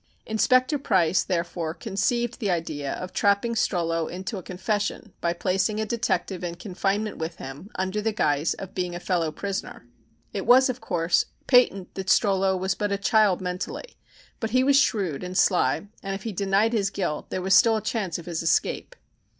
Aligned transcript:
Inspector 0.25 0.75
Price, 0.79 1.23
therefore, 1.23 1.75
conceived 1.75 2.39
the 2.39 2.49
idea 2.49 2.91
of 2.93 3.13
trapping 3.13 3.53
Strollo 3.53 4.07
into 4.09 4.39
a 4.39 4.41
confession 4.41 5.13
by 5.21 5.31
placing 5.31 5.79
a 5.79 5.85
detective 5.85 6.43
in 6.43 6.55
confinement 6.55 7.19
with 7.19 7.35
him 7.35 7.69
under 7.75 8.01
the 8.01 8.11
guise 8.11 8.55
of 8.55 8.73
being 8.73 8.95
a 8.95 8.99
fellow 8.99 9.31
prisoner. 9.31 9.85
It 10.33 10.47
was, 10.47 10.71
of 10.71 10.81
course, 10.81 11.25
patent 11.45 11.93
that 11.93 12.09
Strollo 12.09 12.57
was 12.57 12.73
but 12.73 12.91
a 12.91 12.97
child 12.97 13.41
mentally, 13.41 13.95
but 14.39 14.49
he 14.49 14.63
was 14.63 14.75
shrewd 14.79 15.21
and 15.23 15.37
sly, 15.37 15.85
and 16.01 16.15
if 16.15 16.23
he 16.23 16.33
denied 16.33 16.73
his 16.73 16.89
guilt, 16.89 17.29
there 17.29 17.43
was 17.43 17.53
still 17.53 17.77
a 17.77 17.81
chance 17.83 18.17
of 18.17 18.25
his 18.25 18.41
escape. 18.41 18.95